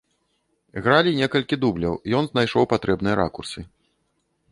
[0.85, 3.59] Гралі некалькі дубляў, ён знайшоў патрэбныя ракурсы.